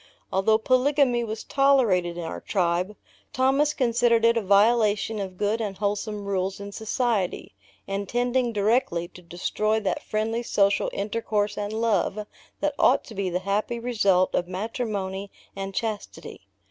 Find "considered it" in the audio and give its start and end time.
3.75-4.35